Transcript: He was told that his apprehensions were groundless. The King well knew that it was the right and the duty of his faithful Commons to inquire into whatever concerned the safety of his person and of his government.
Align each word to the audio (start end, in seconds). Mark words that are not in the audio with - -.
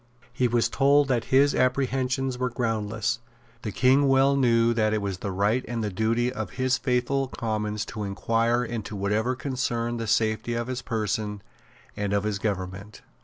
He 0.33 0.47
was 0.47 0.67
told 0.67 1.09
that 1.09 1.25
his 1.25 1.53
apprehensions 1.53 2.39
were 2.39 2.49
groundless. 2.49 3.19
The 3.61 3.71
King 3.71 4.07
well 4.07 4.35
knew 4.35 4.73
that 4.73 4.95
it 4.95 4.97
was 4.99 5.19
the 5.19 5.29
right 5.29 5.63
and 5.67 5.83
the 5.83 5.91
duty 5.91 6.33
of 6.33 6.53
his 6.57 6.79
faithful 6.79 7.27
Commons 7.27 7.85
to 7.85 8.01
inquire 8.03 8.63
into 8.65 8.95
whatever 8.95 9.35
concerned 9.35 9.99
the 9.99 10.07
safety 10.07 10.55
of 10.55 10.65
his 10.65 10.81
person 10.81 11.43
and 11.95 12.13
of 12.13 12.23
his 12.23 12.39
government. 12.39 13.03